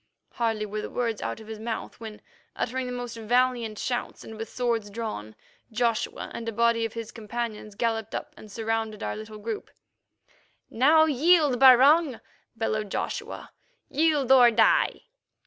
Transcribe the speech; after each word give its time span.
Hardly 0.31 0.65
were 0.65 0.81
the 0.81 0.89
words 0.89 1.21
out 1.21 1.39
of 1.39 1.45
his 1.45 1.59
mouth 1.59 1.99
when, 1.99 2.21
uttering 2.55 2.87
the 2.87 2.91
most 2.91 3.15
valiant 3.17 3.77
shouts 3.77 4.23
and 4.23 4.35
with 4.35 4.49
swords 4.49 4.89
drawn, 4.89 5.35
Joshua 5.71 6.31
and 6.33 6.49
a 6.49 6.51
body 6.51 6.85
of 6.85 6.93
his 6.93 7.11
companions 7.11 7.75
galloped 7.75 8.15
up 8.15 8.33
and 8.35 8.51
surrounded 8.51 9.03
our 9.03 9.15
little 9.15 9.37
group. 9.37 9.69
"Now 10.71 11.05
yield, 11.05 11.59
Barung," 11.59 12.19
bellowed 12.55 12.89
Joshua; 12.89 13.51
"yield 13.91 14.31
or 14.31 14.49
die!" 14.49 15.01